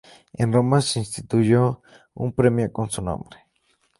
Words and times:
En 0.33 0.51
Roma 0.51 0.81
se 0.81 0.97
instituyó 0.97 1.83
un 2.15 2.33
premio 2.33 2.73
con 2.73 2.89
su 2.89 3.03
nombre. 3.03 3.37